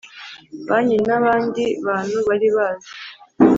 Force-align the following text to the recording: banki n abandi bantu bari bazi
banki 0.67 0.97
n 1.07 1.11
abandi 1.19 1.63
bantu 1.85 2.17
bari 2.27 2.47
bazi 2.55 2.91